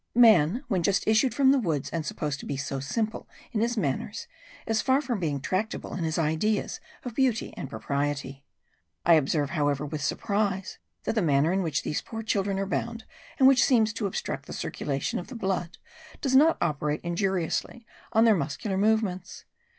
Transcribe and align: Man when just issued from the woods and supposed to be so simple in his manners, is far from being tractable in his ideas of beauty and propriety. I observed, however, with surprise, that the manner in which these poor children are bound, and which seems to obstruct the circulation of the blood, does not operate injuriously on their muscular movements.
Man 0.15 0.63
when 0.67 0.81
just 0.81 1.07
issued 1.07 1.31
from 1.31 1.51
the 1.51 1.59
woods 1.59 1.91
and 1.91 2.03
supposed 2.03 2.39
to 2.39 2.47
be 2.47 2.57
so 2.57 2.79
simple 2.79 3.29
in 3.51 3.61
his 3.61 3.77
manners, 3.77 4.25
is 4.65 4.81
far 4.81 4.99
from 4.99 5.19
being 5.19 5.39
tractable 5.39 5.93
in 5.93 6.03
his 6.03 6.17
ideas 6.17 6.79
of 7.05 7.13
beauty 7.13 7.53
and 7.55 7.69
propriety. 7.69 8.43
I 9.05 9.13
observed, 9.13 9.51
however, 9.51 9.85
with 9.85 10.01
surprise, 10.01 10.79
that 11.03 11.13
the 11.13 11.21
manner 11.21 11.53
in 11.53 11.61
which 11.61 11.83
these 11.83 12.01
poor 12.01 12.23
children 12.23 12.57
are 12.57 12.65
bound, 12.65 13.03
and 13.37 13.47
which 13.47 13.63
seems 13.63 13.93
to 13.93 14.07
obstruct 14.07 14.47
the 14.47 14.53
circulation 14.53 15.19
of 15.19 15.27
the 15.27 15.35
blood, 15.35 15.77
does 16.19 16.35
not 16.35 16.57
operate 16.59 17.01
injuriously 17.03 17.85
on 18.11 18.25
their 18.25 18.33
muscular 18.35 18.79
movements. 18.79 19.45